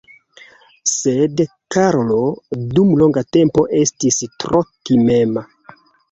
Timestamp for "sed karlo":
0.91-2.21